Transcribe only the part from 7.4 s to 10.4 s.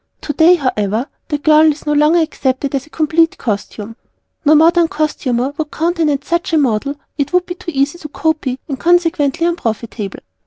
be too easy to copy and consequently unprofitable.